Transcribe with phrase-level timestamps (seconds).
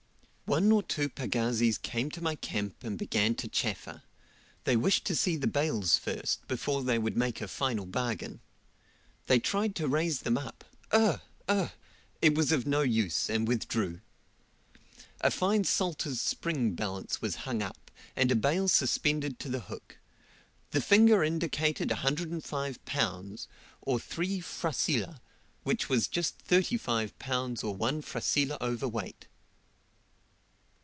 [0.53, 4.03] One or two pagazis came to my camp and began to chaffer;
[4.65, 8.41] they wished to see the bales first, before they would make a final bargain.
[9.27, 11.21] They tried to raise them up ugh!
[11.47, 11.71] ugh!
[12.21, 14.01] it was of no use, and withdrew.
[15.21, 19.99] A fine Salter's spring balance was hung up, and a bale suspended to the hook;
[20.71, 23.47] the finger indicated 105 lbs.
[23.83, 25.21] or 3 frasilah,
[25.63, 27.63] which was just 35 lbs.
[27.63, 29.27] or one frasilah overweight.